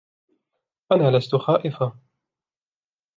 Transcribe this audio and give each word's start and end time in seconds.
أنا 0.91 1.17
لستُ 1.17 1.35
خائفةً 1.35 1.95